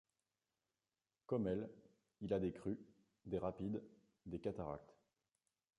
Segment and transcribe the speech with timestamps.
[1.27, 1.69] Comme elles,
[2.21, 2.79] il a des crues,
[3.27, 3.83] des rapides,
[4.25, 4.95] des cataractes.